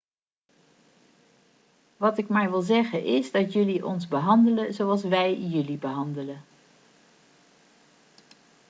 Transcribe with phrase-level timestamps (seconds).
[1.97, 6.41] wat ik maar wil zeggen is dat jullie ons behandelen zoals wij jullie behandelen